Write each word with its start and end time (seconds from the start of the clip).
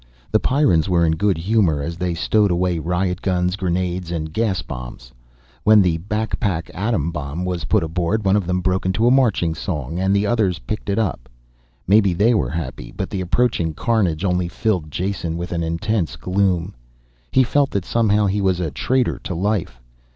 The 0.31 0.39
Pyrrans 0.39 0.89
were 0.89 1.05
in 1.05 1.11
good 1.15 1.37
humor 1.37 1.79
as 1.83 1.95
they 1.95 2.15
stowed 2.15 2.49
away 2.49 2.79
riot 2.79 3.21
guns, 3.21 3.55
grenades 3.55 4.09
and 4.09 4.33
gas 4.33 4.63
bombs. 4.63 5.11
When 5.63 5.79
the 5.83 5.99
back 5.99 6.39
pack 6.39 6.71
atom 6.73 7.11
bomb 7.11 7.45
was 7.45 7.65
put 7.65 7.83
aboard 7.83 8.25
one 8.25 8.35
of 8.35 8.47
them 8.47 8.61
broke 8.61 8.87
into 8.87 9.05
a 9.05 9.11
marching 9.11 9.53
song, 9.53 9.99
and 9.99 10.15
the 10.15 10.25
others 10.25 10.57
picked 10.57 10.89
it 10.89 10.97
up. 10.97 11.29
Maybe 11.85 12.13
they 12.15 12.33
were 12.33 12.49
happy, 12.49 12.91
but 12.97 13.11
the 13.11 13.21
approaching 13.21 13.75
carnage 13.75 14.25
only 14.25 14.47
filled 14.47 14.89
Jason 14.89 15.37
with 15.37 15.51
an 15.51 15.61
intense 15.61 16.15
gloom. 16.15 16.73
He 17.31 17.43
felt 17.43 17.69
that 17.69 17.85
somehow 17.85 18.25
he 18.25 18.41
was 18.41 18.59
a 18.59 18.71
traitor 18.71 19.19
to 19.19 19.35
life. 19.35 19.79